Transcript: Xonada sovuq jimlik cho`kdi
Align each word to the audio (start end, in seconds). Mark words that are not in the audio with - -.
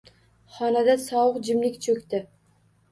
Xonada 0.53 0.95
sovuq 1.03 1.39
jimlik 1.51 1.81
cho`kdi 1.89 2.25